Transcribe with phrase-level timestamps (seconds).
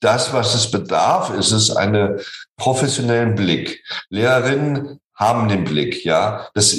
[0.00, 2.20] das, was es bedarf, ist es einen
[2.56, 3.82] professionellen Blick.
[4.10, 6.46] Lehrerinnen haben den Blick, ja.
[6.54, 6.76] Das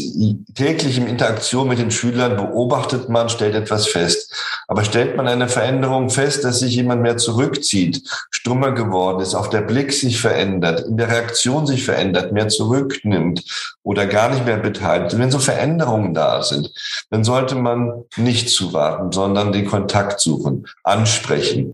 [0.56, 4.34] täglich in Interaktion mit den Schülern beobachtet man, stellt etwas fest.
[4.70, 8.02] Aber stellt man eine Veränderung fest, dass sich jemand mehr zurückzieht,
[8.32, 13.44] stummer geworden ist, auf der Blick sich verändert, in der Reaktion sich verändert, mehr zurücknimmt
[13.84, 15.18] oder gar nicht mehr beteiligt.
[15.18, 16.72] wenn so Veränderungen da sind,
[17.10, 21.74] dann sollte man nicht zuwarten, sondern den Kontakt suchen, ansprechen,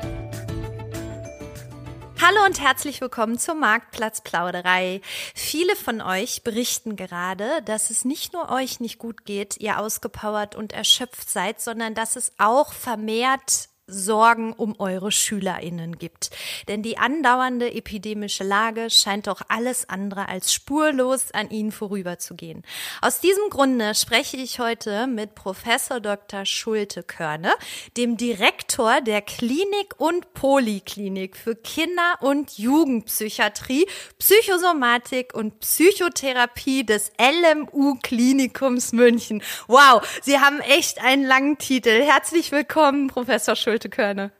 [2.45, 5.01] Und herzlich willkommen zur Marktplatzplauderei.
[5.35, 10.55] Viele von euch berichten gerade, dass es nicht nur euch nicht gut geht, ihr ausgepowert
[10.55, 16.31] und erschöpft seid, sondern dass es auch vermehrt Sorgen um eure SchülerInnen gibt.
[16.67, 22.63] Denn die andauernde epidemische Lage scheint doch alles andere als spurlos an ihnen vorüberzugehen.
[23.01, 26.45] Aus diesem Grunde spreche ich heute mit Professor Dr.
[26.45, 27.51] Schulte-Körne,
[27.97, 33.87] dem Direktor der Klinik und Poliklinik für Kinder- und Jugendpsychiatrie,
[34.19, 39.43] Psychosomatik und Psychotherapie des LMU Klinikums München.
[39.67, 42.01] Wow, Sie haben echt einen langen Titel.
[42.03, 44.31] Herzlich willkommen, Professor Schulte gefüllte Körner.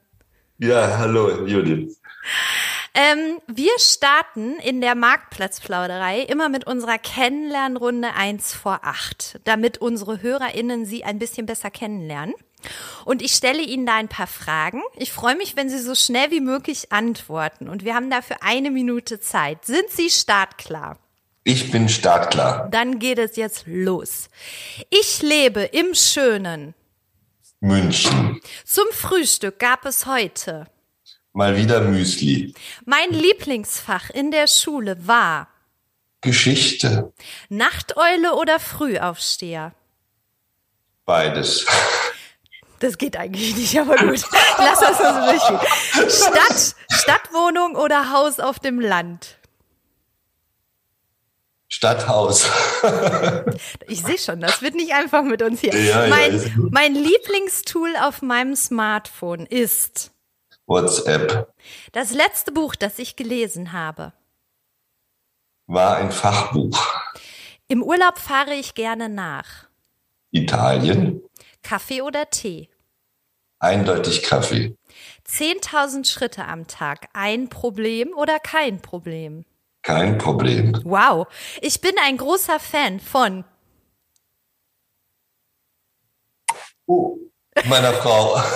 [0.58, 2.00] Ja, hallo, Judith.
[2.94, 10.22] Ähm, wir starten in der Marktplatzplauderei immer mit unserer Kennenlernrunde 1 vor 8, damit unsere
[10.22, 12.36] HörerInnen sie ein bisschen besser kennenlernen.
[13.06, 14.84] Und ich stelle Ihnen da ein paar Fragen.
[14.98, 17.68] Ich freue mich, wenn Sie so schnell wie möglich antworten.
[17.68, 19.66] Und wir haben dafür eine Minute Zeit.
[19.66, 21.00] Sind Sie startklar?
[21.44, 22.70] Ich bin startklar.
[22.70, 24.30] Dann geht es jetzt los.
[24.92, 26.76] Ich lebe im schönen
[27.62, 28.42] München.
[28.66, 30.66] Zum Frühstück gab es heute
[31.32, 32.54] mal wieder Müsli.
[32.86, 35.48] Mein Lieblingsfach in der Schule war
[36.22, 37.14] Geschichte.
[37.50, 39.74] Nachteule oder Frühaufsteher?
[41.06, 41.66] Beides.
[42.80, 44.24] Das geht eigentlich nicht, aber gut.
[44.58, 46.10] Lass das so durchgehen.
[46.10, 49.38] Stadt, Stadtwohnung oder Haus auf dem Land?
[51.82, 52.48] Stadthaus.
[53.88, 55.76] ich sehe schon, das wird nicht einfach mit uns hier.
[55.76, 60.12] Ja, mein, ja, mein Lieblingstool auf meinem Smartphone ist
[60.68, 61.52] WhatsApp.
[61.92, 64.14] Das letzte Buch, das ich gelesen habe,
[65.66, 66.80] war ein Fachbuch.
[67.68, 69.66] Im Urlaub fahre ich gerne nach.
[70.30, 71.24] Italien.
[71.64, 72.70] Kaffee oder Tee?
[73.58, 74.78] Eindeutig Kaffee.
[75.28, 77.08] 10.000 Schritte am Tag.
[77.14, 79.46] Ein Problem oder kein Problem?
[79.84, 80.80] Kein Problem.
[80.84, 81.28] Wow.
[81.62, 83.44] Ich bin ein großer Fan von.
[86.86, 87.18] Oh,
[87.66, 88.42] meiner Frau.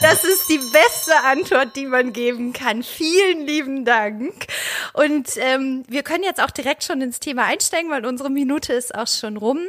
[0.00, 2.82] Das ist die beste Antwort, die man geben kann.
[2.82, 4.34] Vielen lieben Dank.
[4.92, 8.94] Und ähm, wir können jetzt auch direkt schon ins Thema einsteigen, weil unsere Minute ist
[8.94, 9.60] auch schon rum.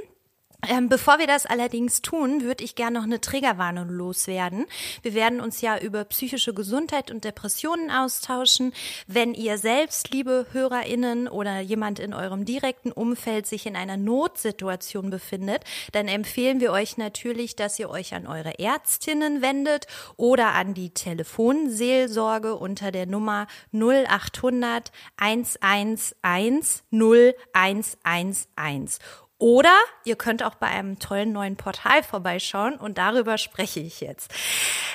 [0.69, 4.65] Ähm, bevor wir das allerdings tun, würde ich gerne noch eine Triggerwarnung loswerden.
[5.01, 8.73] Wir werden uns ja über psychische Gesundheit und Depressionen austauschen.
[9.07, 15.09] Wenn ihr selbst, liebe HörerInnen oder jemand in eurem direkten Umfeld sich in einer Notsituation
[15.09, 19.87] befindet, dann empfehlen wir euch natürlich, dass ihr euch an eure Ärztinnen wendet
[20.17, 29.73] oder an die Telefonseelsorge unter der Nummer 0800 111 0111 oder
[30.05, 34.31] ihr könnt auch bei einem tollen neuen Portal vorbeischauen und darüber spreche ich jetzt.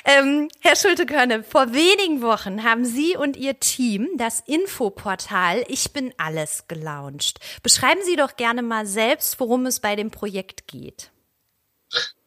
[0.03, 6.11] Ähm, Herr Schulte-Körne, vor wenigen Wochen haben Sie und Ihr Team das Infoportal Ich bin
[6.17, 7.39] alles gelauncht.
[7.61, 11.11] Beschreiben Sie doch gerne mal selbst, worum es bei dem Projekt geht.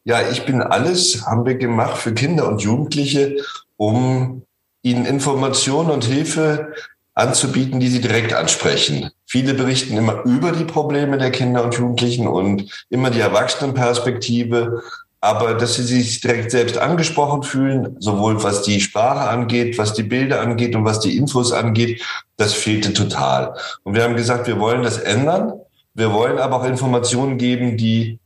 [0.05, 3.43] Ja, ich bin alles haben wir gemacht für Kinder und Jugendliche,
[3.75, 4.43] um
[4.83, 6.73] ihnen Informationen und Hilfe
[7.15, 9.09] anzubieten, die sie direkt ansprechen.
[9.27, 14.83] Viele berichten immer über die Probleme der Kinder und Jugendlichen und immer die Erwachsenenperspektive.
[15.19, 20.03] Aber dass sie sich direkt selbst angesprochen fühlen, sowohl was die Sprache angeht, was die
[20.03, 22.03] Bilder angeht und was die Infos angeht,
[22.37, 23.55] das fehlte total.
[23.83, 25.53] Und wir haben gesagt, wir wollen das ändern.
[25.95, 28.19] Wir wollen aber auch Informationen geben, die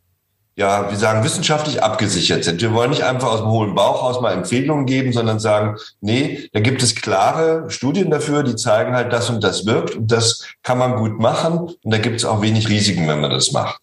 [0.59, 2.61] ja, wir sagen, wissenschaftlich abgesichert sind.
[2.61, 6.49] Wir wollen nicht einfach aus dem hohlen Bauch aus mal Empfehlungen geben, sondern sagen, nee,
[6.51, 10.45] da gibt es klare Studien dafür, die zeigen halt, das und das wirkt und das
[10.61, 13.79] kann man gut machen und da gibt es auch wenig Risiken, wenn man das macht.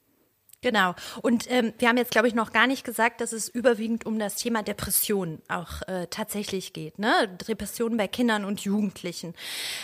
[0.62, 0.94] Genau.
[1.22, 4.18] Und ähm, wir haben jetzt, glaube ich, noch gar nicht gesagt, dass es überwiegend um
[4.18, 6.98] das Thema Depression auch äh, tatsächlich geht.
[6.98, 7.28] Ne?
[7.46, 9.34] Depressionen bei Kindern und Jugendlichen.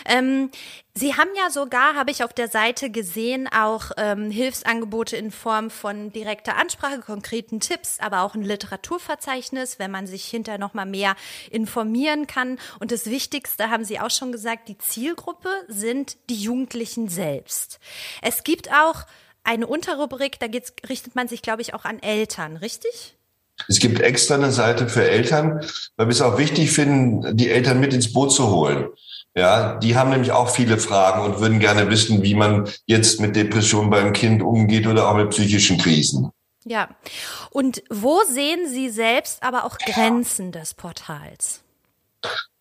[0.05, 0.49] Ähm,
[0.95, 5.69] Sie haben ja sogar, habe ich auf der Seite gesehen, auch ähm, Hilfsangebote in Form
[5.69, 10.85] von direkter Ansprache, konkreten Tipps, aber auch ein Literaturverzeichnis, wenn man sich hinterher noch mal
[10.85, 11.15] mehr
[11.49, 12.59] informieren kann.
[12.79, 17.79] Und das Wichtigste haben Sie auch schon gesagt, die Zielgruppe sind die Jugendlichen selbst.
[18.21, 19.05] Es gibt auch
[19.43, 23.15] eine Unterrubrik, da geht's, richtet man sich, glaube ich, auch an Eltern, richtig?
[23.67, 25.61] Es gibt extra eine Seite für Eltern,
[25.95, 28.89] weil wir es auch wichtig finden, die Eltern mit ins Boot zu holen.
[29.35, 33.35] Ja, die haben nämlich auch viele Fragen und würden gerne wissen, wie man jetzt mit
[33.35, 36.29] Depressionen beim Kind umgeht oder auch mit psychischen Krisen.
[36.65, 36.89] Ja.
[37.49, 41.61] Und wo sehen Sie selbst aber auch Grenzen des Portals?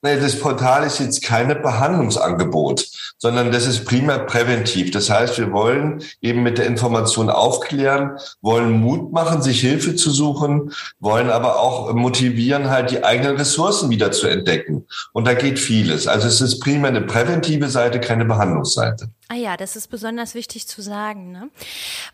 [0.02, 2.88] Das Portal ist jetzt keine Behandlungsangebot,
[3.18, 4.90] sondern das ist primär präventiv.
[4.90, 10.10] Das heißt, wir wollen eben mit der Information aufklären, wollen Mut machen, sich Hilfe zu
[10.10, 14.86] suchen, wollen aber auch motivieren, halt die eigenen Ressourcen wieder zu entdecken.
[15.12, 16.08] Und da geht vieles.
[16.08, 19.08] Also es ist primär eine präventive Seite, keine Behandlungsseite.
[19.28, 21.32] Ah ja, das ist besonders wichtig zu sagen.
[21.32, 21.48] Ne?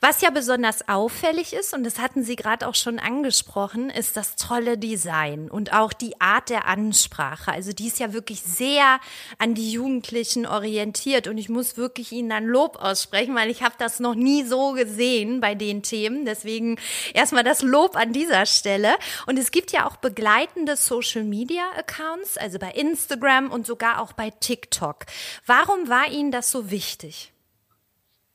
[0.01, 4.37] Was ja besonders auffällig ist, und das hatten Sie gerade auch schon angesprochen, ist das
[4.37, 7.51] tolle Design und auch die Art der Ansprache.
[7.51, 9.01] Also die ist ja wirklich sehr
[9.39, 11.29] an die Jugendlichen orientiert.
[11.29, 14.73] Und ich muss wirklich Ihnen ein Lob aussprechen, weil ich habe das noch nie so
[14.73, 16.25] gesehen bei den Themen.
[16.25, 16.79] Deswegen
[17.15, 18.95] erstmal das Lob an dieser Stelle.
[19.27, 25.07] Und es gibt ja auch begleitende Social-Media-Accounts, also bei Instagram und sogar auch bei TikTok.
[25.47, 27.33] Warum war Ihnen das so wichtig?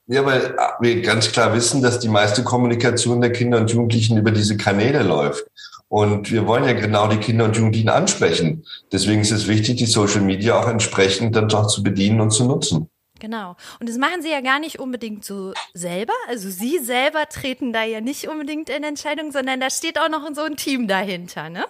[0.08, 4.32] Ja, weil wir ganz klar wissen, dass die meiste Kommunikation der Kinder und Jugendlichen über
[4.32, 5.46] diese Kanäle läuft.
[5.94, 8.66] Und wir wollen ja genau die Kinder und Jugendlichen ansprechen.
[8.92, 12.46] Deswegen ist es wichtig, die Social Media auch entsprechend dann doch zu bedienen und zu
[12.46, 12.90] nutzen.
[13.20, 13.56] Genau.
[13.80, 16.14] Und das machen Sie ja gar nicht unbedingt so selber.
[16.28, 20.28] Also Sie selber treten da ja nicht unbedingt in Entscheidung, sondern da steht auch noch
[20.34, 21.66] so ein Team dahinter, ne?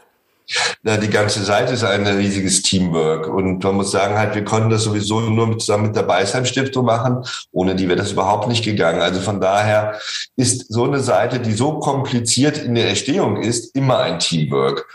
[0.81, 3.27] Na, die ganze Seite ist ein riesiges Teamwork.
[3.27, 6.85] Und man muss sagen, halt, wir konnten das sowieso nur mit, zusammen mit der Beisheim-Stiftung
[6.85, 7.23] machen.
[7.51, 9.01] Ohne die wäre das überhaupt nicht gegangen.
[9.01, 9.99] Also von daher
[10.35, 14.87] ist so eine Seite, die so kompliziert in der Erstehung ist, immer ein Teamwork.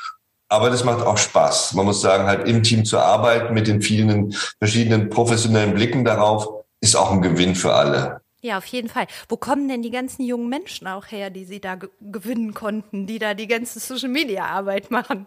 [0.51, 1.75] Aber das macht auch Spaß.
[1.75, 6.49] Man muss sagen, halt im Team zu arbeiten mit den vielen verschiedenen professionellen Blicken darauf,
[6.81, 8.21] ist auch ein Gewinn für alle.
[8.41, 9.07] Ja, auf jeden Fall.
[9.29, 13.19] Wo kommen denn die ganzen jungen Menschen auch her, die Sie da gewinnen konnten, die
[13.19, 15.27] da die ganze Social-Media-Arbeit machen?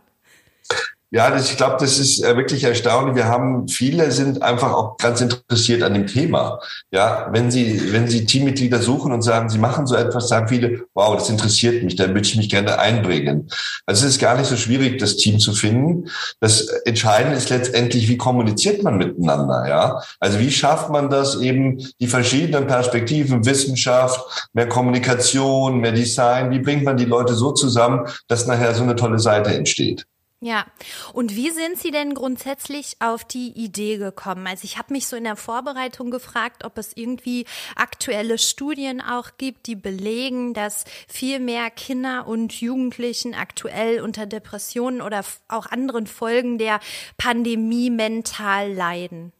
[1.14, 3.18] Ja, das, ich glaube, das ist äh, wirklich erstaunlich.
[3.18, 6.62] Wir haben viele sind einfach auch ganz interessiert an dem Thema.
[6.90, 10.86] Ja, wenn Sie wenn Sie Teammitglieder suchen und sagen, Sie machen so etwas, sagen viele,
[10.94, 13.50] wow, das interessiert mich, da würde ich mich gerne einbringen.
[13.86, 16.10] Also es ist gar nicht so schwierig, das Team zu finden.
[16.40, 19.68] Das Entscheidende ist letztendlich, wie kommuniziert man miteinander.
[19.68, 26.52] Ja, also wie schafft man das eben die verschiedenen Perspektiven, Wissenschaft, mehr Kommunikation, mehr Design.
[26.52, 30.06] Wie bringt man die Leute so zusammen, dass nachher so eine tolle Seite entsteht?
[30.44, 30.66] Ja,
[31.14, 34.48] und wie sind Sie denn grundsätzlich auf die Idee gekommen?
[34.48, 37.46] Also ich habe mich so in der Vorbereitung gefragt, ob es irgendwie
[37.76, 45.04] aktuelle Studien auch gibt, die belegen, dass viel mehr Kinder und Jugendlichen aktuell unter Depressionen
[45.04, 46.80] oder auch anderen Folgen der
[47.18, 49.34] Pandemie mental leiden.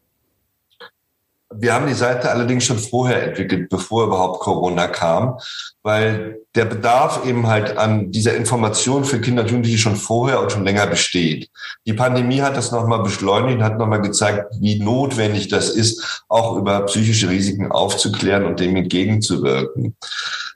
[1.54, 5.38] Wir haben die Seite allerdings schon vorher entwickelt, bevor überhaupt Corona kam,
[5.82, 10.52] weil der Bedarf eben halt an dieser Information für Kinder und Jugendliche schon vorher und
[10.52, 11.48] schon länger besteht.
[11.86, 16.56] Die Pandemie hat das nochmal beschleunigt und hat nochmal gezeigt, wie notwendig das ist, auch
[16.56, 19.96] über psychische Risiken aufzuklären und dem entgegenzuwirken.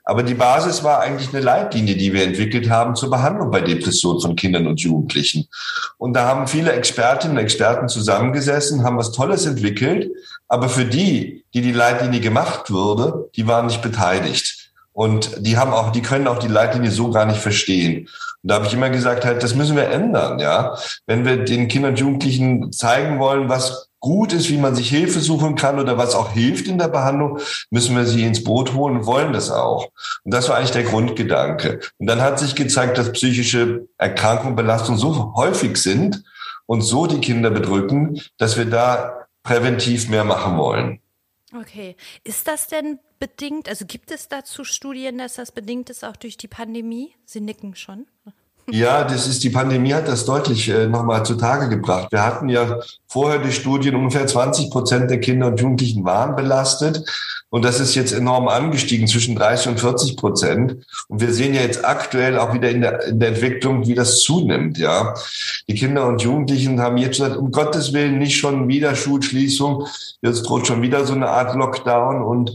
[0.05, 4.21] Aber die Basis war eigentlich eine Leitlinie, die wir entwickelt haben zur Behandlung bei Depressionen
[4.21, 5.49] von Kindern und Jugendlichen.
[5.97, 10.09] Und da haben viele Expertinnen und Experten zusammengesessen, haben was Tolles entwickelt.
[10.47, 14.56] Aber für die, die die Leitlinie gemacht wurde, die waren nicht beteiligt.
[14.97, 18.07] Und die haben auch, die können auch die Leitlinie so gar nicht verstehen.
[18.41, 20.75] Und da habe ich immer gesagt, halt, das müssen wir ändern, ja.
[21.05, 25.19] Wenn wir den Kindern und Jugendlichen zeigen wollen, was gut ist, wie man sich Hilfe
[25.19, 27.37] suchen kann oder was auch hilft in der Behandlung,
[27.69, 29.89] müssen wir sie ins Boot holen und wollen das auch.
[30.23, 31.79] Und das war eigentlich der Grundgedanke.
[31.99, 36.23] Und dann hat sich gezeigt, dass psychische Erkrankungen, Belastungen so häufig sind
[36.65, 41.01] und so die Kinder bedrücken, dass wir da präventiv mehr machen wollen.
[41.53, 41.95] Okay.
[42.23, 46.37] Ist das denn bedingt, also gibt es dazu Studien, dass das bedingt ist auch durch
[46.37, 47.15] die Pandemie?
[47.25, 48.07] Sie nicken schon.
[48.69, 52.11] Ja, das ist die Pandemie hat das deutlich äh, nochmal zutage gebracht.
[52.11, 57.05] Wir hatten ja vorher die Studien, ungefähr 20 Prozent der Kinder und Jugendlichen waren belastet.
[57.49, 60.85] Und das ist jetzt enorm angestiegen, zwischen 30 und 40 Prozent.
[61.07, 64.19] Und wir sehen ja jetzt aktuell auch wieder in der, in der Entwicklung, wie das
[64.19, 65.13] zunimmt, ja.
[65.69, 69.87] Die Kinder und Jugendlichen haben jetzt gesagt, um Gottes Willen nicht schon wieder Schulschließung.
[70.21, 72.51] Jetzt droht schon wieder so eine Art Lockdown und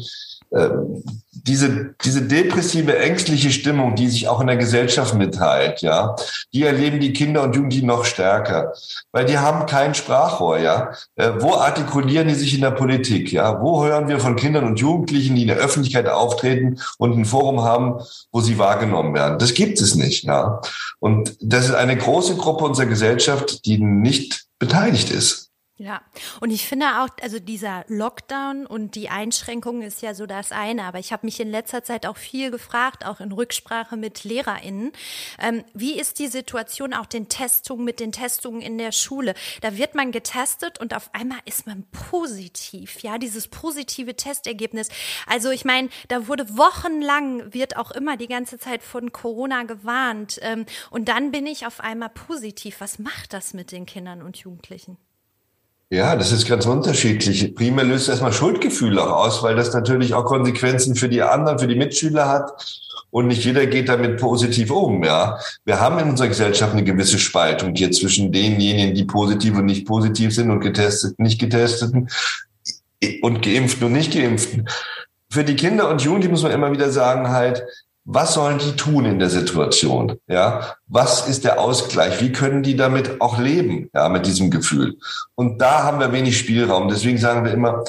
[0.54, 1.02] ähm,
[1.42, 6.14] diese, diese depressive, ängstliche Stimmung, die sich auch in der Gesellschaft mitteilt, ja,
[6.52, 8.72] die erleben die Kinder und Jugendlichen noch stärker,
[9.10, 10.92] weil die haben kein Sprachrohr, ja.
[11.16, 13.60] Äh, wo artikulieren die sich in der Politik, ja?
[13.60, 17.62] Wo hören wir von Kindern und Jugendlichen, die in der Öffentlichkeit auftreten und ein Forum
[17.62, 19.38] haben, wo sie wahrgenommen werden?
[19.38, 20.60] Das gibt es nicht, ja.
[21.00, 25.51] Und das ist eine große Gruppe unserer Gesellschaft, die nicht beteiligt ist.
[25.78, 26.02] Ja,
[26.40, 30.84] und ich finde auch, also dieser Lockdown und die Einschränkungen ist ja so das eine,
[30.84, 34.92] aber ich habe mich in letzter Zeit auch viel gefragt, auch in Rücksprache mit LehrerInnen,
[35.40, 39.32] ähm, wie ist die Situation auch den Testungen, mit den Testungen in der Schule?
[39.62, 44.88] Da wird man getestet und auf einmal ist man positiv, ja, dieses positive Testergebnis.
[45.26, 50.38] Also ich meine, da wurde wochenlang, wird auch immer die ganze Zeit von Corona gewarnt
[50.42, 52.76] ähm, und dann bin ich auf einmal positiv.
[52.80, 54.98] Was macht das mit den Kindern und Jugendlichen?
[55.92, 57.54] Ja, das ist ganz unterschiedlich.
[57.54, 61.66] Primär löst erstmal Schuldgefühle auch aus, weil das natürlich auch Konsequenzen für die anderen, für
[61.66, 62.50] die Mitschüler hat.
[63.10, 65.38] Und nicht jeder geht damit positiv um, ja.
[65.66, 69.86] Wir haben in unserer Gesellschaft eine gewisse Spaltung hier zwischen denjenigen, die positiv und nicht
[69.86, 72.08] positiv sind und getestet, nicht getesteten
[73.20, 74.66] und geimpften und nicht geimpften.
[75.30, 77.64] Für die Kinder und Jugendlichen muss man immer wieder sagen halt,
[78.04, 80.16] was sollen die tun in der Situation?
[80.26, 82.20] Ja, was ist der Ausgleich?
[82.20, 83.90] Wie können die damit auch leben?
[83.94, 84.98] Ja, mit diesem Gefühl.
[85.34, 86.88] Und da haben wir wenig Spielraum.
[86.88, 87.84] Deswegen sagen wir immer,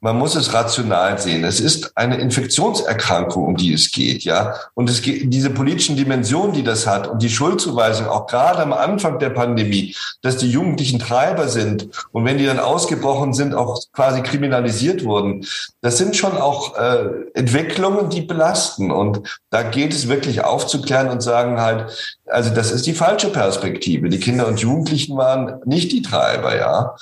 [0.00, 1.42] man muss es rational sehen.
[1.44, 4.54] Es ist eine Infektionserkrankung, um die es geht, ja.
[4.74, 8.72] Und es geht, diese politischen Dimensionen, die das hat und die Schuldzuweisung, auch gerade am
[8.72, 13.80] Anfang der Pandemie, dass die Jugendlichen Treiber sind und wenn die dann ausgebrochen sind, auch
[13.92, 15.46] quasi kriminalisiert wurden.
[15.80, 18.90] Das sind schon auch äh, Entwicklungen, die belasten.
[18.90, 24.08] Und da geht es wirklich aufzuklären und sagen halt, also das ist die falsche Perspektive.
[24.08, 26.96] Die Kinder und Jugendlichen waren nicht die Treiber, ja.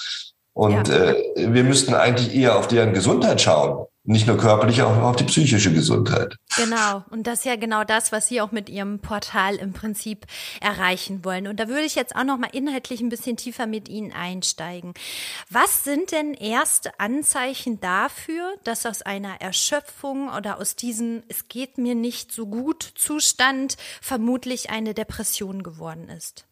[0.54, 1.11] Und ja.
[1.11, 3.87] äh, wir müssten eigentlich eher auf deren Gesundheit schauen.
[4.06, 6.37] Nicht nur körperlich, auch auf die psychische Gesundheit.
[6.58, 7.02] Genau.
[7.11, 10.26] Und das ist ja genau das, was Sie auch mit Ihrem Portal im Prinzip
[10.61, 11.49] erreichen wollen.
[11.49, 14.92] Und da würde ich jetzt auch noch mal inhaltlich ein bisschen tiefer mit Ihnen einsteigen.
[15.49, 21.78] Was sind denn erste Anzeichen dafür, dass aus einer Erschöpfung oder aus diesem Es geht
[21.78, 26.44] mir nicht so gut Zustand vermutlich eine Depression geworden ist?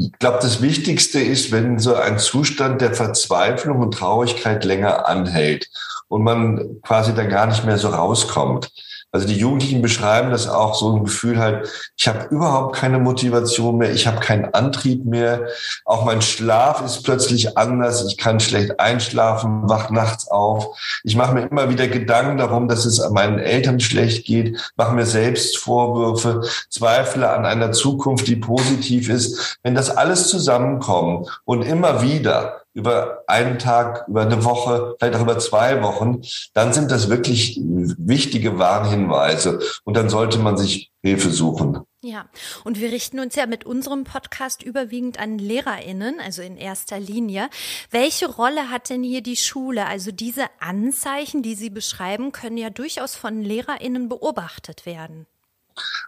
[0.00, 5.68] Ich glaube, das Wichtigste ist, wenn so ein Zustand der Verzweiflung und Traurigkeit länger anhält
[6.06, 8.70] und man quasi dann gar nicht mehr so rauskommt.
[9.10, 13.78] Also die Jugendlichen beschreiben das auch so ein Gefühl halt, ich habe überhaupt keine Motivation
[13.78, 15.46] mehr, ich habe keinen Antrieb mehr,
[15.86, 20.76] auch mein Schlaf ist plötzlich anders, ich kann schlecht einschlafen, wach nachts auf.
[21.04, 25.06] Ich mache mir immer wieder Gedanken darum, dass es meinen Eltern schlecht geht, mache mir
[25.06, 29.58] selbst Vorwürfe, zweifle an einer Zukunft, die positiv ist.
[29.62, 35.22] Wenn das alles zusammenkommt und immer wieder über einen Tag, über eine Woche, vielleicht auch
[35.22, 36.22] über zwei Wochen,
[36.54, 39.58] dann sind das wirklich wichtige Warnhinweise.
[39.82, 41.80] Und dann sollte man sich Hilfe suchen.
[42.02, 42.28] Ja,
[42.62, 47.50] und wir richten uns ja mit unserem Podcast überwiegend an Lehrerinnen, also in erster Linie.
[47.90, 49.86] Welche Rolle hat denn hier die Schule?
[49.86, 55.26] Also diese Anzeichen, die Sie beschreiben, können ja durchaus von Lehrerinnen beobachtet werden.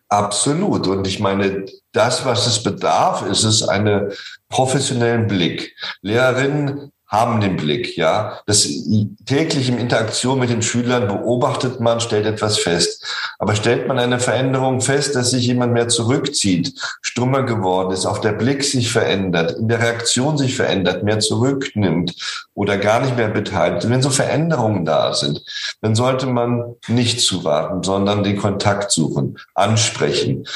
[0.09, 0.87] Absolut.
[0.87, 4.13] Und ich meine, das, was es bedarf, ist es einen
[4.49, 5.75] professionellen Blick.
[6.03, 8.39] Lehrerinnen haben den Blick, ja.
[8.47, 8.69] Das
[9.27, 13.05] täglich in Interaktion mit den Schülern beobachtet man, stellt etwas fest.
[13.41, 18.19] Aber stellt man eine Veränderung fest, dass sich jemand mehr zurückzieht, stummer geworden ist, auch
[18.19, 22.15] der Blick sich verändert, in der Reaktion sich verändert, mehr zurücknimmt
[22.55, 23.91] oder gar nicht mehr beteiligt.
[23.91, 25.43] Wenn so Veränderungen da sind,
[25.81, 30.47] dann sollte man nicht zuwarten, sondern den Kontakt suchen, ansprechen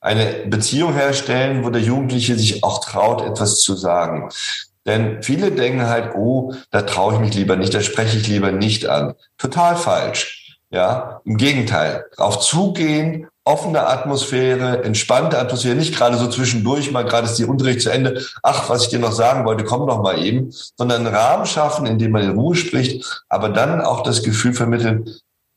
[0.00, 4.28] eine Beziehung herstellen, wo der Jugendliche sich auch traut, etwas zu sagen.
[4.86, 8.52] Denn viele denken halt, oh, da traue ich mich lieber nicht, da spreche ich lieber
[8.52, 9.14] nicht an.
[9.38, 10.58] Total falsch.
[10.70, 12.04] Ja, im Gegenteil.
[12.16, 17.82] Auf zugehen, offene Atmosphäre, entspannte Atmosphäre, nicht gerade so zwischendurch, mal gerade ist die Unterricht
[17.82, 18.24] zu Ende.
[18.42, 21.86] Ach, was ich dir noch sagen wollte, komm doch mal eben, sondern einen Rahmen schaffen,
[21.86, 25.08] in dem man in Ruhe spricht, aber dann auch das Gefühl vermitteln,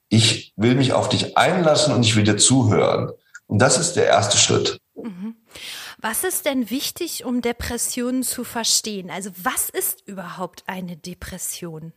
[0.09, 3.11] ich will mich auf dich einlassen und ich will dir zuhören.
[3.47, 4.79] Und das ist der erste Schritt.
[5.99, 9.09] Was ist denn wichtig, um Depressionen zu verstehen?
[9.09, 11.91] Also was ist überhaupt eine Depression?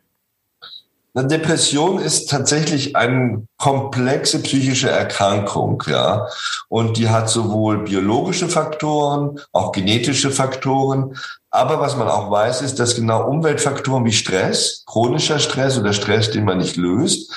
[1.13, 6.27] Eine Depression ist tatsächlich eine komplexe psychische Erkrankung, ja.
[6.69, 11.19] Und die hat sowohl biologische Faktoren, auch genetische Faktoren.
[11.51, 16.31] Aber was man auch weiß, ist, dass genau Umweltfaktoren wie Stress, chronischer Stress oder Stress,
[16.31, 17.35] den man nicht löst,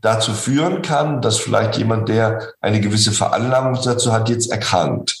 [0.00, 5.19] dazu führen kann, dass vielleicht jemand, der eine gewisse Veranlagung dazu hat, jetzt erkrankt.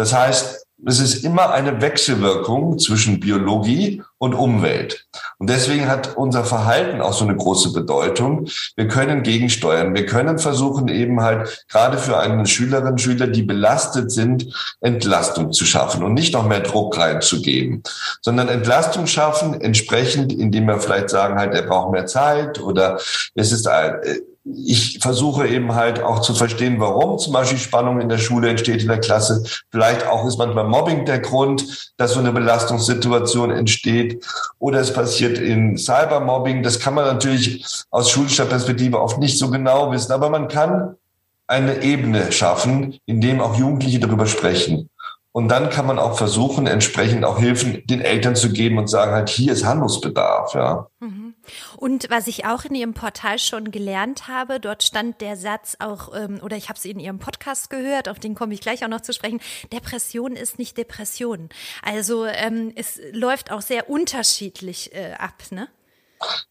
[0.00, 5.06] Das heißt, es ist immer eine Wechselwirkung zwischen Biologie und Umwelt.
[5.36, 8.48] Und deswegen hat unser Verhalten auch so eine große Bedeutung.
[8.76, 9.94] Wir können gegensteuern.
[9.94, 14.46] Wir können versuchen, eben halt gerade für einen Schülerinnen und Schüler, die belastet sind,
[14.80, 17.82] Entlastung zu schaffen und nicht noch mehr Druck reinzugeben,
[18.22, 22.98] sondern Entlastung schaffen, entsprechend, indem wir vielleicht sagen, halt, er braucht mehr Zeit oder
[23.34, 23.96] es ist ein,
[24.44, 28.80] ich versuche eben halt auch zu verstehen, warum zum Beispiel Spannung in der Schule entsteht
[28.80, 29.44] in der Klasse.
[29.70, 34.24] Vielleicht auch ist manchmal Mobbing der Grund, dass so eine Belastungssituation entsteht.
[34.58, 36.62] Oder es passiert in Cybermobbing.
[36.62, 40.12] Das kann man natürlich aus schulischer Perspektive oft nicht so genau wissen.
[40.12, 40.96] Aber man kann
[41.46, 44.88] eine Ebene schaffen, in dem auch Jugendliche darüber sprechen.
[45.32, 49.12] Und dann kann man auch versuchen, entsprechend auch Hilfen den Eltern zu geben und sagen
[49.12, 50.86] halt, hier ist Handlungsbedarf, ja.
[50.98, 51.29] Mhm.
[51.76, 56.14] Und was ich auch in Ihrem Portal schon gelernt habe, dort stand der Satz auch,
[56.14, 58.88] ähm, oder ich habe es in Ihrem Podcast gehört, auf den komme ich gleich auch
[58.88, 59.40] noch zu sprechen,
[59.72, 61.48] Depression ist nicht Depression.
[61.82, 65.68] Also ähm, es läuft auch sehr unterschiedlich äh, ab, ne?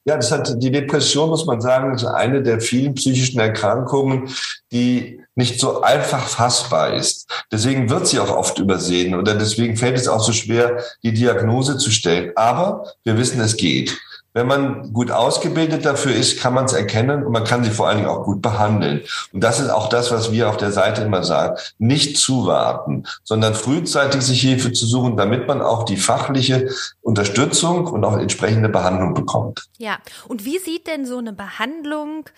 [0.04, 4.34] Ja, das hat die Depression, muss man sagen, ist eine der vielen psychischen Erkrankungen,
[4.72, 7.30] die nicht so einfach fassbar ist.
[7.52, 11.78] Deswegen wird sie auch oft übersehen oder deswegen fällt es auch so schwer, die Diagnose
[11.78, 12.32] zu stellen.
[12.36, 13.96] Aber wir wissen, es geht.
[14.40, 17.90] Wenn man gut ausgebildet dafür ist, kann man es erkennen und man kann sie vor
[17.90, 19.02] allen Dingen auch gut behandeln.
[19.34, 21.58] Und das ist auch das, was wir auf der Seite immer sagen.
[21.78, 26.70] Nicht zuwarten, sondern frühzeitig sich Hilfe zu suchen, damit man auch die fachliche
[27.02, 29.68] Unterstützung und auch entsprechende Behandlung bekommt.
[29.78, 29.98] Ja,
[30.30, 32.30] und wie sieht denn so eine Behandlung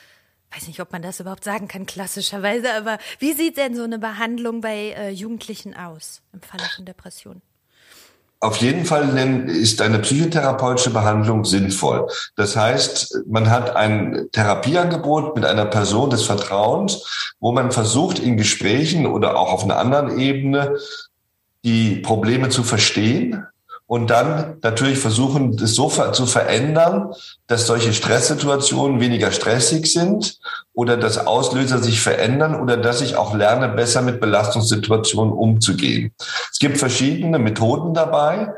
[0.53, 4.00] weiß nicht, ob man das überhaupt sagen kann, klassischerweise, aber wie sieht denn so eine
[4.00, 7.41] Behandlung bei äh, Jugendlichen aus im Falle von Depressionen?
[8.43, 9.15] Auf jeden Fall
[9.50, 12.07] ist eine psychotherapeutische Behandlung sinnvoll.
[12.36, 18.38] Das heißt, man hat ein Therapieangebot mit einer Person des Vertrauens, wo man versucht, in
[18.38, 20.75] Gesprächen oder auch auf einer anderen Ebene
[21.63, 23.45] die Probleme zu verstehen
[23.91, 27.12] und dann natürlich versuchen, das so zu verändern,
[27.48, 30.39] dass solche Stresssituationen weniger stressig sind
[30.74, 36.13] oder dass Auslöser sich verändern oder dass ich auch lerne, besser mit Belastungssituationen umzugehen.
[36.50, 38.53] Es gibt verschiedene Methoden dabei.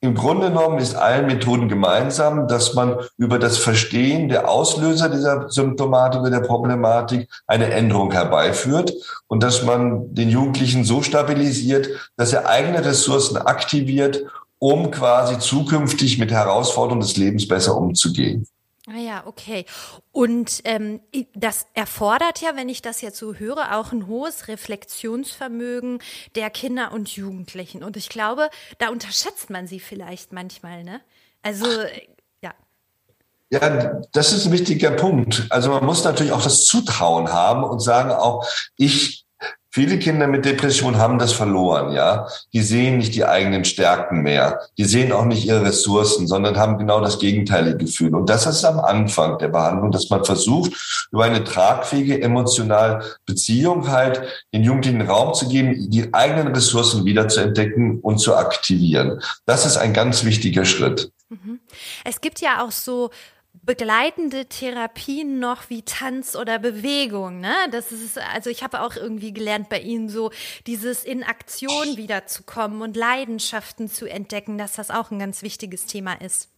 [0.00, 5.50] Im Grunde genommen ist allen Methoden gemeinsam, dass man über das Verstehen der Auslöser dieser
[5.50, 8.92] Symptomatik oder der Problematik eine Änderung herbeiführt
[9.26, 14.22] und dass man den Jugendlichen so stabilisiert, dass er eigene Ressourcen aktiviert
[14.58, 18.46] um quasi zukünftig mit Herausforderungen des Lebens besser umzugehen.
[18.90, 19.66] Ah ja, okay.
[20.12, 21.00] Und ähm,
[21.34, 25.98] das erfordert ja, wenn ich das jetzt so höre, auch ein hohes Reflexionsvermögen
[26.36, 27.84] der Kinder und Jugendlichen.
[27.84, 31.02] Und ich glaube, da unterschätzt man sie vielleicht manchmal, ne?
[31.42, 31.66] Also
[32.40, 32.54] ja.
[33.50, 35.46] Ja, das ist ein wichtiger Punkt.
[35.50, 39.26] Also man muss natürlich auch das Zutrauen haben und sagen auch, ich
[39.78, 42.26] Viele Kinder mit Depression haben das verloren, ja.
[42.52, 44.58] Die sehen nicht die eigenen Stärken mehr.
[44.76, 48.12] Die sehen auch nicht ihre Ressourcen, sondern haben genau das gegenteilige Gefühl.
[48.16, 50.72] Und das ist am Anfang der Behandlung, dass man versucht,
[51.12, 54.20] über eine tragfähige emotionale Beziehung halt
[54.52, 59.20] den Jugendlichen Raum zu geben, die eigenen Ressourcen wieder zu entdecken und zu aktivieren.
[59.46, 61.12] Das ist ein ganz wichtiger Schritt.
[61.28, 61.60] Mhm.
[62.04, 63.10] Es gibt ja auch so
[63.68, 67.40] begleitende Therapien noch wie Tanz oder Bewegung.
[67.40, 67.52] Ne?
[67.70, 70.30] Das ist, also ich habe auch irgendwie gelernt bei Ihnen so,
[70.66, 76.14] dieses in Aktion wiederzukommen und Leidenschaften zu entdecken, dass das auch ein ganz wichtiges Thema
[76.14, 76.48] ist.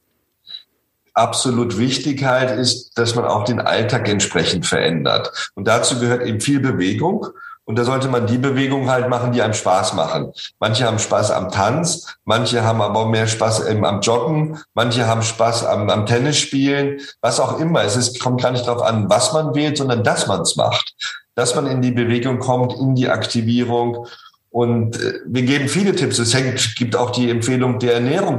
[1.13, 5.51] Absolut Wichtigkeit halt ist, dass man auch den Alltag entsprechend verändert.
[5.57, 7.27] Und dazu gehört eben viel Bewegung.
[7.71, 10.33] Und da sollte man die Bewegungen halt machen, die einem Spaß machen.
[10.59, 15.67] Manche haben Spaß am Tanz, manche haben aber mehr Spaß am Joggen, manche haben Spaß
[15.67, 17.85] am, am Tennisspielen, was auch immer.
[17.85, 20.97] Es ist, kommt gar nicht darauf an, was man wählt, sondern dass man es macht.
[21.37, 24.09] Dass man in die Bewegung kommt, in die Aktivierung
[24.51, 26.19] und äh, wir geben viele Tipps.
[26.19, 28.39] Es hängt, gibt auch die Empfehlung der Ernährung,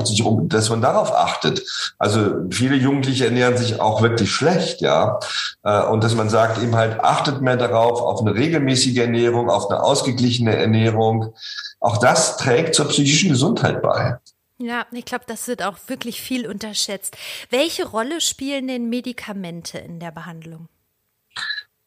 [0.49, 1.63] dass man darauf achtet.
[1.97, 5.19] Also viele Jugendliche ernähren sich auch wirklich schlecht, ja.
[5.63, 9.69] Äh, und dass man sagt eben halt, achtet mehr darauf, auf eine regelmäßige Ernährung, auf
[9.69, 11.33] eine ausgeglichene Ernährung.
[11.79, 14.17] Auch das trägt zur psychischen Gesundheit bei.
[14.57, 17.17] Ja, ich glaube, das wird auch wirklich viel unterschätzt.
[17.49, 20.67] Welche Rolle spielen denn Medikamente in der Behandlung?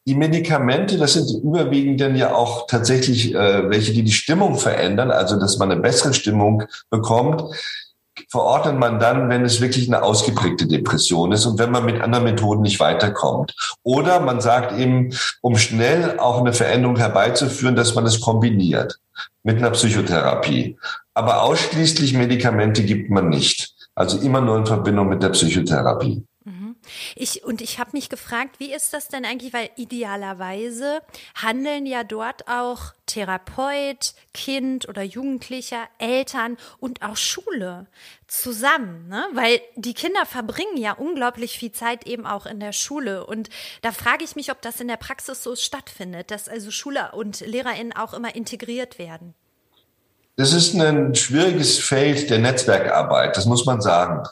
[0.07, 5.09] Die Medikamente, das sind überwiegend dann ja auch tatsächlich äh, welche, die die Stimmung verändern,
[5.11, 7.43] also dass man eine bessere Stimmung bekommt,
[8.29, 12.25] verordnet man dann, wenn es wirklich eine ausgeprägte Depression ist und wenn man mit anderen
[12.25, 13.55] Methoden nicht weiterkommt.
[13.83, 18.99] Oder man sagt eben, um schnell auch eine Veränderung herbeizuführen, dass man es kombiniert
[19.43, 20.77] mit einer Psychotherapie.
[21.13, 23.73] Aber ausschließlich Medikamente gibt man nicht.
[23.95, 26.23] Also immer nur in Verbindung mit der Psychotherapie.
[27.15, 31.01] Ich, und ich habe mich gefragt, wie ist das denn eigentlich, weil idealerweise
[31.35, 37.87] handeln ja dort auch Therapeut, Kind oder Jugendlicher, Eltern und auch Schule
[38.27, 39.25] zusammen, ne?
[39.33, 43.25] weil die Kinder verbringen ja unglaublich viel Zeit eben auch in der Schule.
[43.25, 43.49] Und
[43.81, 47.41] da frage ich mich, ob das in der Praxis so stattfindet, dass also Schule und
[47.41, 49.35] LehrerInnen auch immer integriert werden.
[50.37, 54.23] Das ist ein schwieriges Feld der Netzwerkarbeit, das muss man sagen,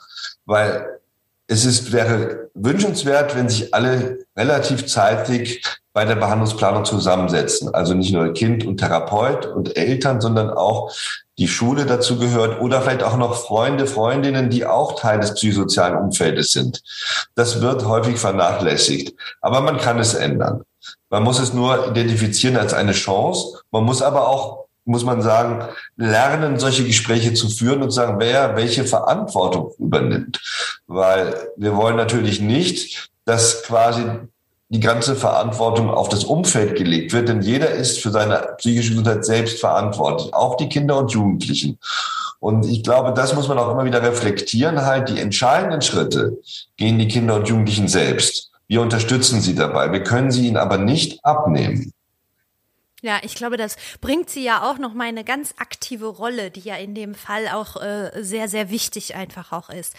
[0.46, 1.00] weil
[1.48, 7.74] es ist, wäre wünschenswert, wenn sich alle relativ zeitig bei der Behandlungsplanung zusammensetzen.
[7.74, 10.92] Also nicht nur Kind und Therapeut und Eltern, sondern auch
[11.38, 15.98] die Schule dazu gehört oder vielleicht auch noch Freunde, Freundinnen, die auch Teil des psychosozialen
[15.98, 16.82] Umfeldes sind.
[17.36, 19.16] Das wird häufig vernachlässigt.
[19.42, 20.64] Aber man kann es ändern.
[21.10, 23.62] Man muss es nur identifizieren als eine Chance.
[23.72, 25.64] Man muss aber auch muss man sagen,
[25.96, 30.40] lernen, solche Gespräche zu führen und sagen, wer welche Verantwortung übernimmt.
[30.88, 34.04] Weil wir wollen natürlich nicht, dass quasi
[34.70, 39.24] die ganze Verantwortung auf das Umfeld gelegt wird, denn jeder ist für seine psychische Gesundheit
[39.24, 41.78] selbst verantwortlich, auch die Kinder und Jugendlichen.
[42.40, 46.40] Und ich glaube, das muss man auch immer wieder reflektieren, halt die entscheidenden Schritte
[46.76, 48.52] gehen die Kinder und Jugendlichen selbst.
[48.68, 49.92] Wir unterstützen sie dabei.
[49.92, 51.94] Wir können sie ihnen aber nicht abnehmen.
[53.04, 56.62] Ja, ich glaube, das bringt sie ja auch noch mal eine ganz aktive Rolle, die
[56.62, 59.94] ja in dem Fall auch äh, sehr, sehr wichtig einfach auch ist.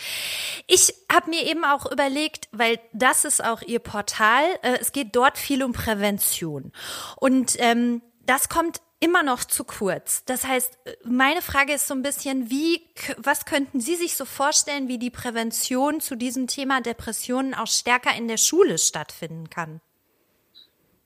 [0.68, 5.14] Ich habe mir eben auch überlegt, weil das ist auch ihr Portal, äh, es geht
[5.14, 6.72] dort viel um Prävention.
[7.16, 10.24] Und ähm, das kommt immer noch zu kurz.
[10.24, 12.88] Das heißt, meine Frage ist so ein bisschen, wie,
[13.18, 18.16] was könnten Sie sich so vorstellen, wie die Prävention zu diesem Thema Depressionen auch stärker
[18.16, 19.82] in der Schule stattfinden kann?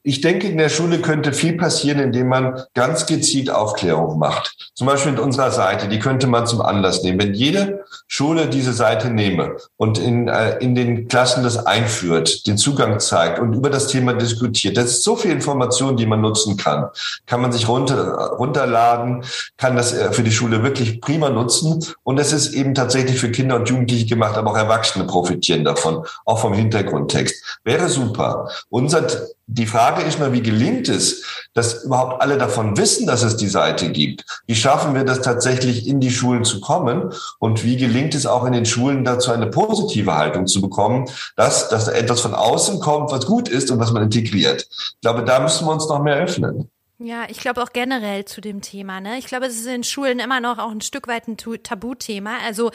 [0.04, 4.70] Ich denke, in der Schule könnte viel passieren, indem man ganz gezielt Aufklärung macht.
[4.74, 7.18] Zum Beispiel mit unserer Seite, die könnte man zum Anlass nehmen.
[7.20, 12.56] Wenn jede Schule diese Seite nehme und in, äh, in den Klassen das einführt, den
[12.56, 16.56] Zugang zeigt und über das Thema diskutiert, das ist so viel Information, die man nutzen
[16.56, 16.88] kann.
[17.26, 19.24] Kann man sich runter, runterladen,
[19.56, 21.84] kann das äh, für die Schule wirklich prima nutzen.
[22.04, 26.04] Und es ist eben tatsächlich für Kinder und Jugendliche gemacht, aber auch Erwachsene profitieren davon,
[26.24, 27.58] auch vom Hintergrundtext.
[27.64, 28.48] Wäre super.
[28.70, 29.08] Unser
[29.50, 33.48] die Frage ist nur, wie gelingt es, dass überhaupt alle davon wissen, dass es die
[33.48, 34.24] Seite gibt?
[34.46, 37.14] Wie schaffen wir das tatsächlich in die Schulen zu kommen?
[37.38, 41.70] Und wie gelingt es auch in den Schulen dazu eine positive Haltung zu bekommen, dass,
[41.70, 44.66] dass etwas von außen kommt, was gut ist und was man integriert?
[44.70, 46.70] Ich glaube, da müssen wir uns noch mehr öffnen.
[47.00, 49.00] Ja, ich glaube auch generell zu dem Thema.
[49.00, 49.18] Ne?
[49.18, 52.38] Ich glaube, es ist in Schulen immer noch auch ein Stück weit ein Tabuthema.
[52.44, 52.72] Also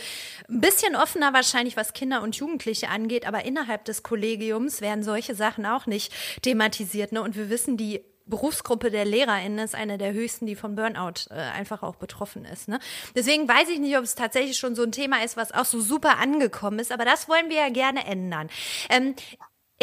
[0.48, 5.36] ein bisschen offener wahrscheinlich, was Kinder und Jugendliche angeht, aber innerhalb des Kollegiums werden solche
[5.36, 7.12] Sachen auch nicht thematisiert.
[7.12, 7.22] Ne?
[7.22, 11.34] Und wir wissen, die Berufsgruppe der LehrerInnen ist eine der höchsten, die von Burnout äh,
[11.34, 12.70] einfach auch betroffen ist.
[12.70, 12.80] Ne?
[13.16, 15.82] Deswegen weiß ich nicht, ob es tatsächlich schon so ein Thema ist, was auch so
[15.82, 18.50] super angekommen ist, aber das wollen wir ja gerne ändern.
[18.90, 19.16] Ähm,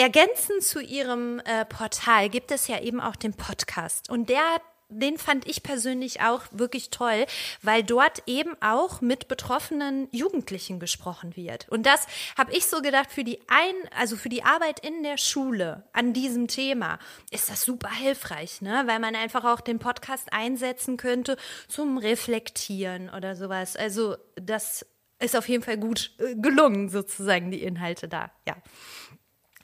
[0.01, 4.09] Ergänzend zu Ihrem äh, Portal gibt es ja eben auch den Podcast.
[4.09, 4.41] Und der
[4.89, 7.27] den fand ich persönlich auch wirklich toll,
[7.63, 11.69] weil dort eben auch mit betroffenen Jugendlichen gesprochen wird.
[11.69, 15.17] Und das habe ich so gedacht für die ein, also für die Arbeit in der
[15.17, 16.99] Schule an diesem Thema
[17.31, 18.83] ist das super hilfreich, ne?
[18.87, 21.37] Weil man einfach auch den Podcast einsetzen könnte
[21.69, 23.77] zum Reflektieren oder sowas.
[23.77, 24.85] Also das
[25.21, 28.33] ist auf jeden Fall gut äh, gelungen sozusagen die Inhalte da.
[28.49, 28.57] Ja.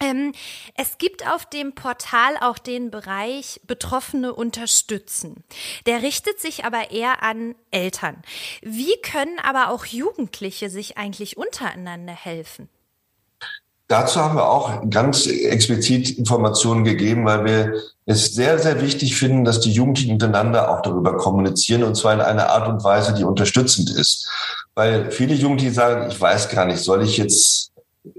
[0.00, 0.32] Ähm,
[0.74, 5.42] es gibt auf dem Portal auch den Bereich Betroffene unterstützen.
[5.86, 8.16] Der richtet sich aber eher an Eltern.
[8.62, 12.68] Wie können aber auch Jugendliche sich eigentlich untereinander helfen?
[13.88, 19.44] Dazu haben wir auch ganz explizit Informationen gegeben, weil wir es sehr, sehr wichtig finden,
[19.44, 23.22] dass die Jugendlichen untereinander auch darüber kommunizieren und zwar in einer Art und Weise, die
[23.22, 24.28] unterstützend ist.
[24.74, 27.65] Weil viele Jugendliche sagen, ich weiß gar nicht, soll ich jetzt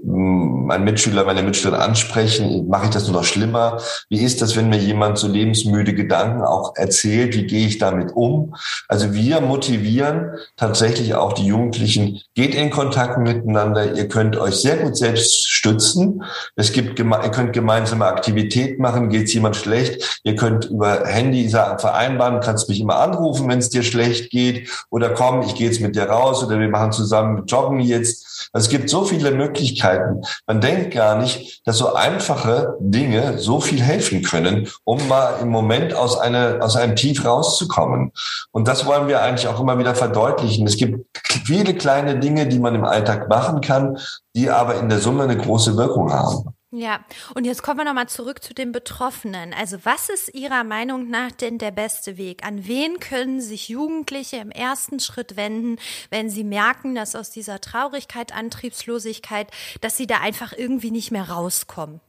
[0.02, 2.68] mein Mitschüler, meine Mitschüler ansprechen?
[2.68, 3.78] Mache ich das nur noch schlimmer?
[4.08, 7.34] Wie ist das, wenn mir jemand so lebensmüde Gedanken auch erzählt?
[7.34, 8.54] Wie gehe ich damit um?
[8.88, 13.94] Also wir motivieren tatsächlich auch die Jugendlichen, geht in Kontakt miteinander.
[13.96, 16.22] Ihr könnt euch sehr gut selbst stützen.
[16.56, 19.08] Es gibt, ihr könnt gemeinsame Aktivität machen.
[19.08, 20.20] Geht es jemand schlecht?
[20.22, 24.68] Ihr könnt über Handy vereinbaren, kannst mich immer anrufen, wenn es dir schlecht geht.
[24.90, 28.27] Oder komm, ich gehe jetzt mit dir raus oder wir machen zusammen Joggen jetzt.
[28.52, 30.22] Also es gibt so viele Möglichkeiten.
[30.46, 35.48] Man denkt gar nicht, dass so einfache Dinge so viel helfen können, um mal im
[35.48, 38.12] Moment aus, einer, aus einem Tief rauszukommen.
[38.50, 40.66] Und das wollen wir eigentlich auch immer wieder verdeutlichen.
[40.66, 41.06] Es gibt
[41.44, 43.98] viele kleine Dinge, die man im Alltag machen kann,
[44.34, 46.54] die aber in der Summe eine große Wirkung haben.
[46.70, 47.00] Ja,
[47.34, 49.54] und jetzt kommen wir nochmal zurück zu den Betroffenen.
[49.58, 52.46] Also was ist Ihrer Meinung nach denn der beste Weg?
[52.46, 55.76] An wen können sich Jugendliche im ersten Schritt wenden,
[56.10, 59.50] wenn sie merken, dass aus dieser Traurigkeit, Antriebslosigkeit,
[59.80, 62.00] dass sie da einfach irgendwie nicht mehr rauskommen?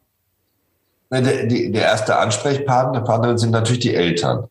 [1.09, 4.49] Der, der erste Ansprechpartner sind natürlich die Eltern.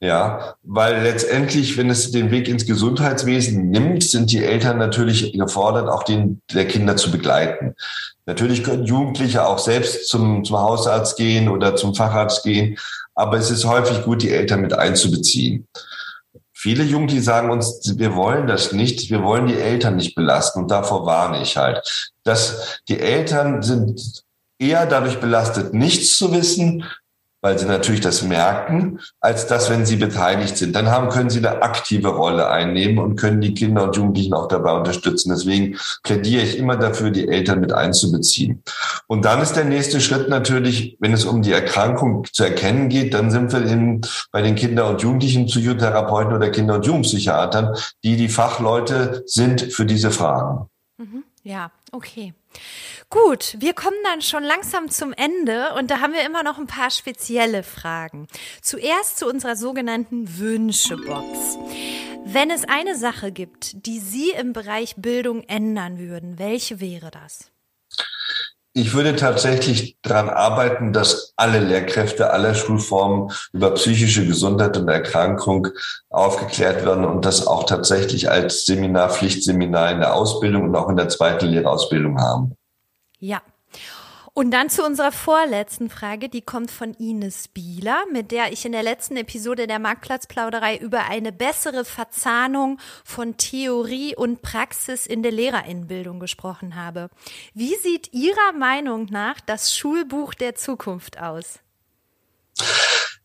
[0.00, 5.88] Ja, weil letztendlich, wenn es den Weg ins Gesundheitswesen nimmt, sind die Eltern natürlich gefordert,
[5.88, 7.74] auch den der Kinder zu begleiten.
[8.24, 12.78] Natürlich können Jugendliche auch selbst zum, zum Hausarzt gehen oder zum Facharzt gehen,
[13.16, 15.66] aber es ist häufig gut, die Eltern mit einzubeziehen.
[16.52, 20.70] Viele Jugendliche sagen uns, wir wollen das nicht, wir wollen die Eltern nicht belasten und
[20.70, 22.12] davor warne ich halt.
[22.22, 24.22] Dass die Eltern sind
[24.60, 26.84] eher dadurch belastet, nichts zu wissen,
[27.40, 30.74] weil sie natürlich das merken, als dass, wenn sie beteiligt sind.
[30.74, 34.48] Dann haben, können sie eine aktive Rolle einnehmen und können die Kinder und Jugendlichen auch
[34.48, 35.30] dabei unterstützen.
[35.30, 38.62] Deswegen plädiere ich immer dafür, die Eltern mit einzubeziehen.
[39.06, 43.14] Und dann ist der nächste Schritt natürlich, wenn es um die Erkrankung zu erkennen geht,
[43.14, 44.00] dann sind wir in,
[44.32, 49.86] bei den Kinder- und Jugendlichen Psychotherapeuten oder Kinder- und Jugendpsychiatern, die die Fachleute sind für
[49.86, 50.66] diese Fragen.
[50.98, 51.24] Mhm.
[51.42, 52.34] Ja, okay.
[53.10, 56.66] Gut, wir kommen dann schon langsam zum Ende und da haben wir immer noch ein
[56.66, 58.26] paar spezielle Fragen.
[58.60, 61.58] Zuerst zu unserer sogenannten Wünschebox.
[62.24, 67.50] Wenn es eine Sache gibt, die Sie im Bereich Bildung ändern würden, welche wäre das?
[68.78, 75.66] Ich würde tatsächlich daran arbeiten, dass alle Lehrkräfte aller Schulformen über psychische Gesundheit und Erkrankung
[76.10, 80.96] aufgeklärt werden und das auch tatsächlich als Seminar, Pflichtseminar in der Ausbildung und auch in
[80.96, 82.54] der zweiten Lehrausbildung haben.
[83.18, 83.42] Ja.
[84.38, 88.70] Und dann zu unserer vorletzten Frage, die kommt von Ines Bieler, mit der ich in
[88.70, 95.32] der letzten Episode der Marktplatzplauderei über eine bessere Verzahnung von Theorie und Praxis in der
[95.32, 97.10] Lehrerinnenbildung gesprochen habe.
[97.52, 101.58] Wie sieht Ihrer Meinung nach das Schulbuch der Zukunft aus?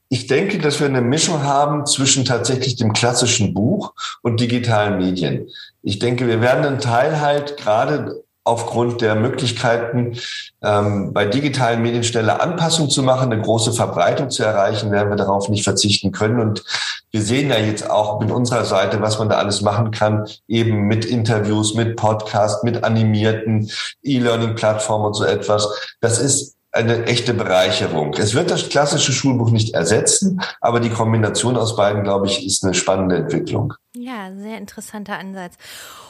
[0.09, 5.47] Ich denke, dass wir eine Mischung haben zwischen tatsächlich dem klassischen Buch und digitalen Medien.
[5.83, 10.17] Ich denke, wir werden einen Teil halt gerade aufgrund der Möglichkeiten,
[10.61, 15.15] ähm, bei digitalen Medien schnelle Anpassungen zu machen, eine große Verbreitung zu erreichen, werden wir
[15.15, 16.39] darauf nicht verzichten können.
[16.39, 16.63] Und
[17.11, 20.87] wir sehen ja jetzt auch mit unserer Seite, was man da alles machen kann, eben
[20.87, 23.69] mit Interviews, mit Podcasts, mit animierten
[24.03, 25.95] E-Learning-Plattformen und so etwas.
[26.01, 28.13] Das ist eine echte Bereicherung.
[28.15, 32.63] Es wird das klassische Schulbuch nicht ersetzen, aber die Kombination aus beiden, glaube ich, ist
[32.63, 33.75] eine spannende Entwicklung.
[33.95, 35.53] Ja, sehr interessanter Ansatz.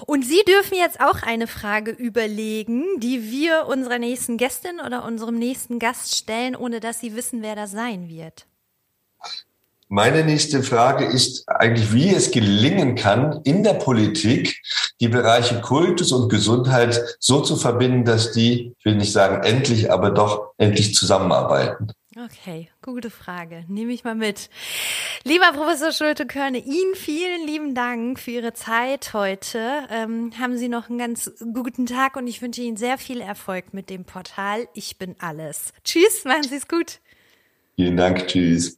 [0.06, 5.38] Und Sie dürfen jetzt auch eine Frage überlegen, die wir unserer nächsten Gästin oder unserem
[5.38, 8.45] nächsten Gast stellen, ohne dass Sie wissen, wer das sein wird.
[9.89, 14.60] Meine nächste Frage ist eigentlich, wie es gelingen kann, in der Politik
[15.04, 19.92] die Bereiche Kultus und Gesundheit so zu verbinden, dass die, ich will nicht sagen endlich,
[19.92, 21.89] aber doch endlich zusammenarbeiten.
[22.16, 23.66] Okay, gute Frage.
[23.68, 24.50] Nehme ich mal mit.
[25.26, 29.60] Lieber Professor Schulte-Körne, Ihnen vielen lieben Dank für Ihre Zeit heute.
[29.89, 33.74] Ähm, haben Sie noch einen ganz guten Tag und ich wünsche Ihnen sehr viel Erfolg
[33.74, 35.74] mit dem Portal Ich bin alles.
[35.84, 37.00] Tschüss, machen Sie es gut.
[37.76, 38.78] Vielen Dank, tschüss.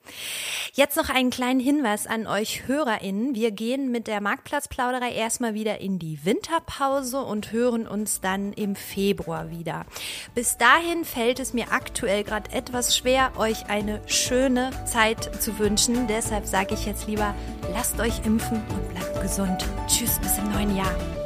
[0.74, 3.36] Jetzt noch einen kleinen Hinweis an euch HörerInnen.
[3.36, 8.76] Wir gehen mit der Marktplatzplauderei erstmal wieder in die Winterpause und hören uns dann im
[8.76, 9.86] Februar wieder.
[10.34, 16.08] Bis dahin fällt es mir aktuell gerade etwas schwer, euch eine schöne Zeit zu wünschen.
[16.08, 17.36] Deshalb sage ich jetzt lieber,
[17.74, 19.66] lasst euch impfen und bleibt gesund.
[19.88, 21.25] Tschüss, bis im neuen Jahr.